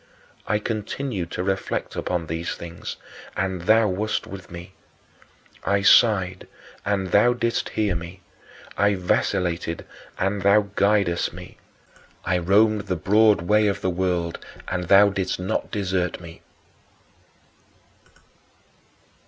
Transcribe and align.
I 0.47 0.57
continued 0.57 1.29
to 1.33 1.43
reflect 1.43 1.95
upon 1.95 2.25
these 2.25 2.55
things, 2.55 2.95
and 3.37 3.61
thou 3.61 3.87
wast 3.87 4.25
with 4.25 4.49
me. 4.49 4.71
I 5.63 5.83
sighed, 5.83 6.47
and 6.83 7.11
thou 7.11 7.33
didst 7.33 7.69
hear 7.77 7.93
me. 7.93 8.21
I 8.75 8.95
vacillated, 8.95 9.85
and 10.17 10.41
thou 10.41 10.69
guidedst 10.75 11.33
me. 11.33 11.57
I 12.25 12.39
roamed 12.39 12.87
the 12.87 12.95
broad 12.95 13.43
way 13.43 13.67
of 13.67 13.81
the 13.81 13.91
world, 13.91 14.43
and 14.69 14.85
thou 14.85 15.09
didst 15.09 15.39
not 15.39 15.69
desert 15.69 16.19
me. 16.19 16.41